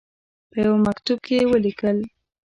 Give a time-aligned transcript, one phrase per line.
[0.51, 1.97] په یوه مکتوب کې ولیکل.